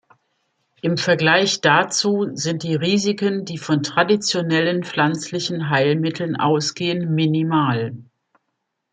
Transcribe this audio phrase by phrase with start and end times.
[0.81, 7.95] Im Vergleich dazu sind die Risiken, die von traditionellen pflanzlichen Heilmitteln ausgehen, minimal.